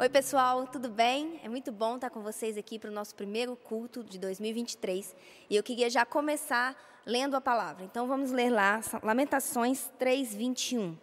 [0.00, 1.40] Oi, pessoal, tudo bem?
[1.42, 5.12] É muito bom estar com vocês aqui para o nosso primeiro culto de 2023.
[5.50, 7.84] E eu queria já começar lendo a palavra.
[7.84, 10.96] Então vamos ler lá Lamentações 3, 21.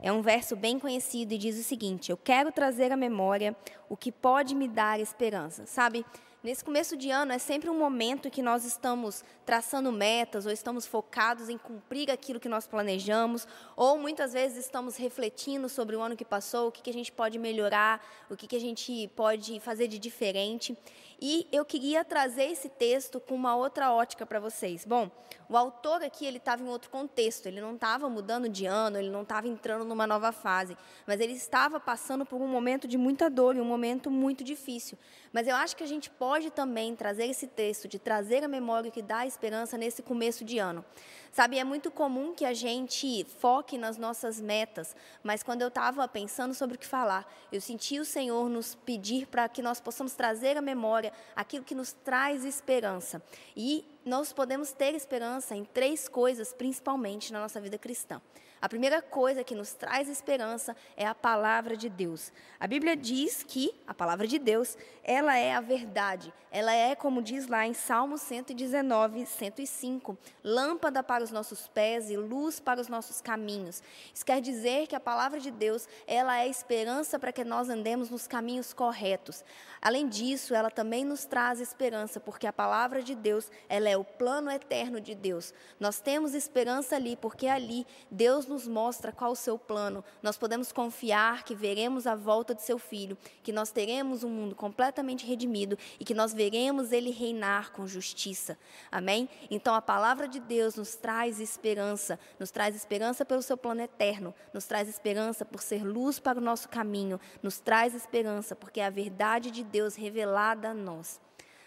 [0.00, 3.56] É um verso bem conhecido e diz o seguinte: Eu quero trazer à memória
[3.88, 5.66] o que pode me dar esperança.
[5.66, 6.06] Sabe,
[6.42, 10.86] Nesse começo de ano é sempre um momento que nós estamos traçando metas ou estamos
[10.86, 16.16] focados em cumprir aquilo que nós planejamos, ou muitas vezes estamos refletindo sobre o ano
[16.16, 19.58] que passou, o que, que a gente pode melhorar, o que, que a gente pode
[19.60, 20.76] fazer de diferente.
[21.20, 24.84] E eu queria trazer esse texto com uma outra ótica para vocês.
[24.84, 25.10] Bom,
[25.48, 29.08] o autor aqui ele estava em outro contexto, ele não estava mudando de ano, ele
[29.08, 33.30] não estava entrando numa nova fase, mas ele estava passando por um momento de muita
[33.30, 34.98] dor e um momento muito difícil.
[35.32, 38.90] Mas eu acho que a gente pode também trazer esse texto, de trazer a memória
[38.90, 40.84] que dá esperança nesse começo de ano.
[41.32, 46.06] Sabe, é muito comum que a gente foque nas nossas metas, mas quando eu estava
[46.08, 50.14] pensando sobre o que falar, eu senti o Senhor nos pedir para que nós possamos
[50.14, 53.22] trazer à memória aquilo que nos traz esperança.
[53.56, 58.20] E nós podemos ter esperança em três coisas, principalmente na nossa vida cristã.
[58.60, 62.32] A primeira coisa que nos traz esperança é a palavra de Deus.
[62.58, 66.32] A Bíblia diz que a palavra de Deus, ela é a verdade.
[66.50, 72.16] Ela é, como diz lá em Salmo 119, 105, lâmpada para os nossos pés e
[72.16, 73.82] luz para os nossos caminhos.
[74.14, 78.08] Isso quer dizer que a palavra de Deus, ela é esperança para que nós andemos
[78.08, 79.44] nos caminhos corretos.
[79.82, 84.04] Além disso, ela também nos traz esperança, porque a palavra de Deus, ela é o
[84.04, 85.52] plano eterno de Deus.
[85.78, 90.70] Nós temos esperança ali, porque ali Deus Nos mostra qual o seu plano, nós podemos
[90.70, 95.76] confiar que veremos a volta de seu filho, que nós teremos um mundo completamente redimido
[95.98, 98.58] e que nós veremos ele reinar com justiça.
[98.90, 99.28] Amém?
[99.50, 104.34] Então a palavra de Deus nos traz esperança, nos traz esperança pelo seu plano eterno,
[104.52, 108.86] nos traz esperança por ser luz para o nosso caminho, nos traz esperança porque é
[108.86, 111.20] a verdade de Deus revelada a nós.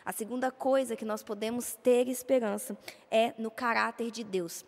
[0.06, 2.78] A segunda coisa que nós podemos ter esperança
[3.12, 4.66] é no caráter de Deus.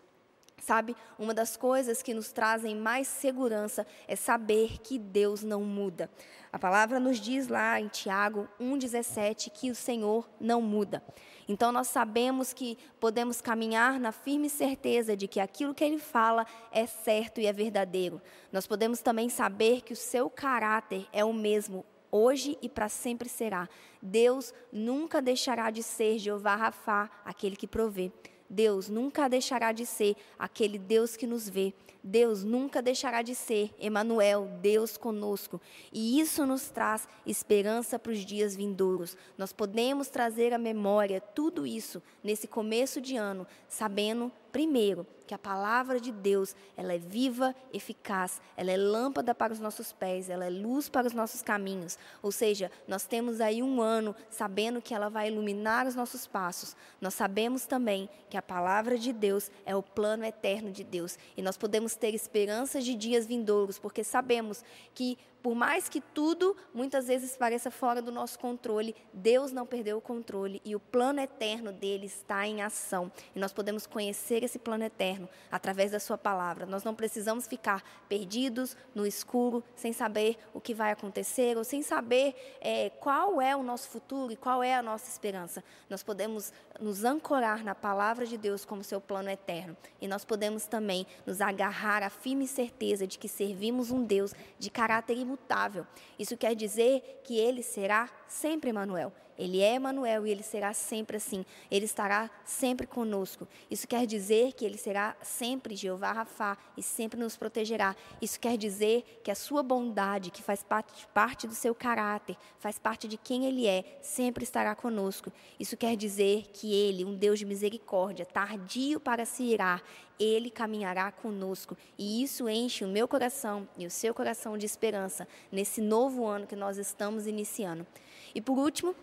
[0.62, 6.08] Sabe, uma das coisas que nos trazem mais segurança é saber que Deus não muda.
[6.54, 11.04] A palavra nos diz lá em Tiago 1,17 que o Senhor não muda.
[11.48, 16.46] Então nós sabemos que podemos caminhar na firme certeza de que aquilo que Ele fala
[16.72, 18.22] é certo e é verdadeiro.
[18.52, 23.28] Nós podemos também saber que o seu caráter é o mesmo hoje e para sempre
[23.28, 23.68] será.
[24.00, 28.12] Deus nunca deixará de ser Jeová Rafá, aquele que provê.
[28.52, 31.74] Deus nunca deixará de ser aquele Deus que nos vê.
[32.04, 35.62] Deus nunca deixará de ser Emanuel, Deus conosco.
[35.94, 39.16] E isso nos traz esperança para os dias vindouros.
[39.38, 45.40] Nós podemos trazer à memória tudo isso nesse começo de ano, sabendo primeiro que a
[45.40, 50.46] palavra de Deus, ela é viva, eficaz, ela é lâmpada para os nossos pés, ela
[50.46, 51.98] é luz para os nossos caminhos.
[52.22, 56.76] Ou seja, nós temos aí um ano sabendo que ela vai iluminar os nossos passos.
[57.00, 61.42] Nós sabemos também que a palavra de Deus é o plano eterno de Deus e
[61.42, 67.08] nós podemos ter esperanças de dias vindouros, porque sabemos que por mais que tudo muitas
[67.08, 71.72] vezes pareça fora do nosso controle, Deus não perdeu o controle e o plano eterno
[71.72, 73.12] dele está em ação.
[73.36, 76.66] E nós podemos conhecer esse plano eterno através da sua palavra.
[76.66, 81.82] Nós não precisamos ficar perdidos no escuro, sem saber o que vai acontecer ou sem
[81.82, 85.64] saber é, qual é o nosso futuro e qual é a nossa esperança.
[85.90, 89.76] Nós podemos nos ancorar na palavra de Deus como seu plano eterno.
[90.00, 94.70] E nós podemos também nos agarrar à firme certeza de que servimos um Deus de
[94.70, 95.86] caráter imutável.
[96.18, 99.14] Isso quer dizer que ele será sempre Emanuel.
[99.42, 101.44] Ele é Emanuel e ele será sempre assim.
[101.72, 103.48] Ele estará sempre conosco.
[103.72, 107.96] Isso quer dizer que ele será sempre Jeová Rafá e sempre nos protegerá.
[108.22, 112.78] Isso quer dizer que a sua bondade, que faz parte, parte do seu caráter, faz
[112.78, 115.32] parte de quem ele é, sempre estará conosco.
[115.60, 119.82] Isso quer dizer que ele, um Deus de misericórdia, tardio para se irar,
[120.20, 121.76] ele caminhará conosco.
[121.98, 126.46] E isso enche o meu coração e o seu coração de esperança nesse novo ano
[126.46, 127.88] que nós estamos iniciando.
[128.36, 128.96] E por último,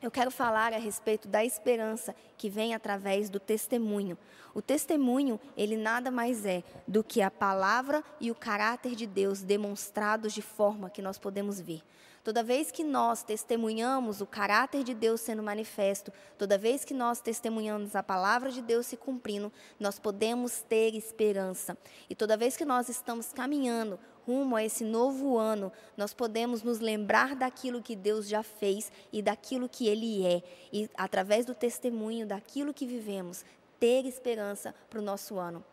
[0.00, 4.16] eu quero falar a respeito da esperança que vem através do testemunho.
[4.54, 9.42] O testemunho, ele nada mais é do que a palavra e o caráter de Deus
[9.42, 11.82] demonstrados de forma que nós podemos ver.
[12.28, 17.22] Toda vez que nós testemunhamos o caráter de Deus sendo manifesto, toda vez que nós
[17.22, 21.74] testemunhamos a palavra de Deus se cumprindo, nós podemos ter esperança.
[22.06, 26.80] E toda vez que nós estamos caminhando rumo a esse novo ano, nós podemos nos
[26.80, 30.42] lembrar daquilo que Deus já fez e daquilo que Ele é.
[30.70, 33.42] E através do testemunho daquilo que vivemos,
[33.80, 35.64] ter esperança para o nosso ano.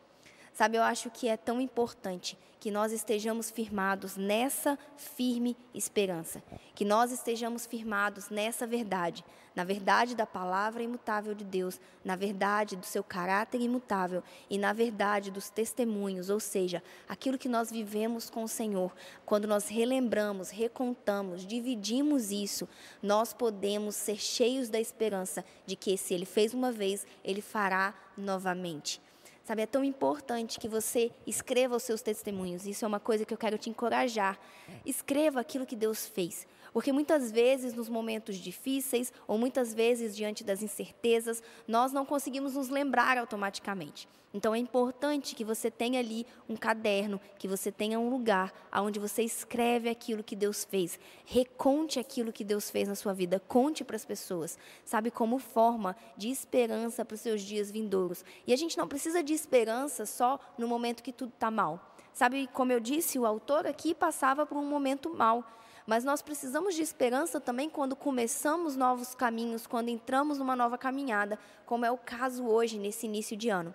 [0.56, 6.42] Sabe, eu acho que é tão importante que nós estejamos firmados nessa firme esperança,
[6.74, 12.78] que nós estejamos firmados nessa verdade, na verdade da palavra imutável de Deus, na verdade
[12.78, 18.30] do seu caráter imutável e na verdade dos testemunhos, ou seja, aquilo que nós vivemos
[18.30, 18.96] com o Senhor.
[19.26, 22.66] Quando nós relembramos, recontamos, dividimos isso,
[23.04, 27.94] nós podemos ser cheios da esperança de que se ele fez uma vez, ele fará
[28.18, 29.04] novamente.
[29.46, 32.66] Sabe, é tão importante que você escreva os seus testemunhos.
[32.66, 34.40] Isso é uma coisa que eu quero te encorajar.
[34.84, 36.48] Escreva aquilo que Deus fez.
[36.76, 42.56] Porque muitas vezes, nos momentos difíceis, ou muitas vezes diante das incertezas, nós não conseguimos
[42.56, 44.10] nos lembrar automaticamente.
[44.34, 49.00] Então é importante que você tenha ali um caderno, que você tenha um lugar onde
[49.00, 51.00] você escreve aquilo que Deus fez.
[51.24, 53.40] Reconte aquilo que Deus fez na sua vida.
[53.48, 58.26] Conte para as pessoas, sabe, como forma de esperança para os seus dias vindouros.
[58.46, 61.96] E a gente não precisa de esperança só no momento que tudo está mal.
[62.12, 65.42] Sabe, como eu disse, o autor aqui passava por um momento mal.
[65.86, 71.38] Mas nós precisamos de esperança também quando começamos novos caminhos, quando entramos numa nova caminhada,
[71.66, 73.74] como é o caso hoje, nesse início de ano.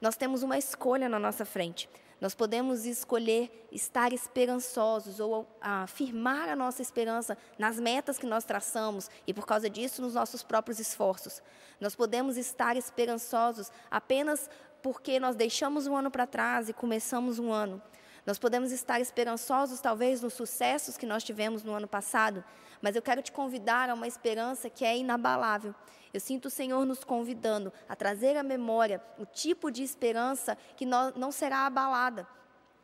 [0.00, 1.88] Nós temos uma escolha na nossa frente.
[2.20, 9.10] Nós podemos escolher estar esperançosos ou afirmar a nossa esperança nas metas que nós traçamos
[9.26, 11.42] e, por causa disso, nos nossos próprios esforços.
[11.80, 14.48] Nós podemos estar esperançosos apenas
[14.82, 17.82] porque nós deixamos um ano para trás e começamos um ano.
[18.24, 22.44] Nós podemos estar esperançosos, talvez, nos sucessos que nós tivemos no ano passado,
[22.80, 25.74] mas eu quero te convidar a uma esperança que é inabalável.
[26.14, 30.86] Eu sinto o Senhor nos convidando a trazer à memória o tipo de esperança que
[30.86, 32.26] não será abalada,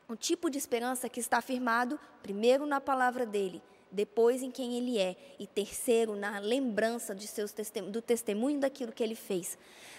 [0.08, 4.98] o tipo de esperança que está firmado, primeiro, na palavra dele depois em quem ele
[4.98, 7.54] é e terceiro na lembrança de seus
[7.90, 9.58] do testemunho daquilo que ele fez.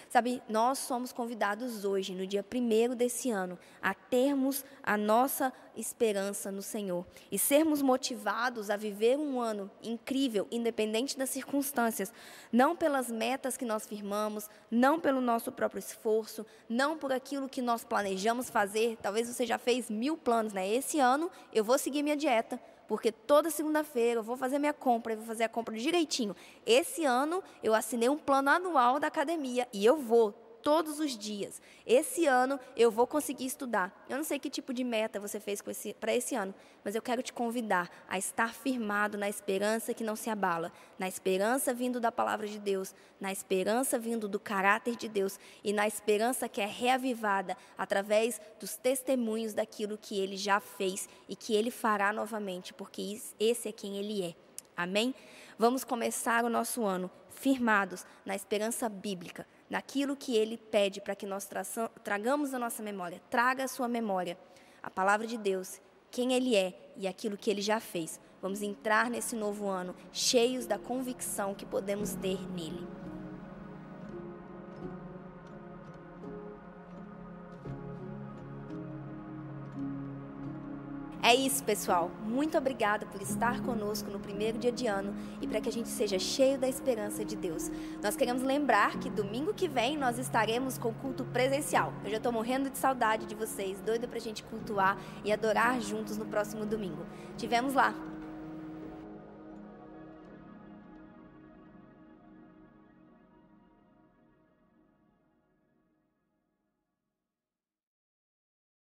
[0.09, 6.51] Sabe, nós somos convidados hoje, no dia primeiro desse ano, a termos a nossa esperança
[6.51, 12.11] no Senhor e sermos motivados a viver um ano incrível, independente das circunstâncias,
[12.51, 17.61] não pelas metas que nós firmamos, não pelo nosso próprio esforço, não por aquilo que
[17.61, 18.97] nós planejamos fazer.
[19.03, 20.67] Talvez você já fez mil planos, né?
[20.67, 22.59] Esse ano eu vou seguir minha dieta
[22.89, 26.35] porque toda segunda-feira eu vou fazer minha compra, eu vou fazer a compra direitinho.
[26.65, 31.61] Esse ano eu assinei um plano anual da academia e eu vou todos os dias.
[31.85, 34.05] Esse ano eu vou conseguir estudar.
[34.09, 35.61] Eu não sei que tipo de meta você fez
[35.99, 36.53] para esse ano,
[36.83, 41.07] mas eu quero te convidar a estar firmado na esperança que não se abala, na
[41.07, 45.87] esperança vindo da palavra de Deus, na esperança vindo do caráter de Deus e na
[45.87, 51.71] esperança que é reavivada através dos testemunhos daquilo que ele já fez e que ele
[51.71, 54.35] fará novamente, porque esse é quem ele é.
[54.75, 55.13] Amém?
[55.57, 61.25] Vamos começar o nosso ano firmados na esperança bíblica, naquilo que Ele pede para que
[61.25, 61.47] nós
[62.03, 63.21] tragamos a nossa memória.
[63.29, 64.37] Traga a sua memória,
[64.81, 65.79] a palavra de Deus,
[66.09, 68.19] quem Ele é e aquilo que Ele já fez.
[68.41, 72.98] Vamos entrar nesse novo ano cheios da convicção que podemos ter nele.
[81.29, 82.09] É isso, pessoal.
[82.25, 85.87] Muito obrigada por estar conosco no primeiro dia de ano e para que a gente
[85.87, 87.69] seja cheio da esperança de Deus.
[88.01, 91.93] Nós queremos lembrar que domingo que vem nós estaremos com culto presencial.
[92.03, 95.79] Eu já estou morrendo de saudade de vocês, doida para a gente cultuar e adorar
[95.79, 97.05] juntos no próximo domingo.
[97.37, 97.93] Tivemos lá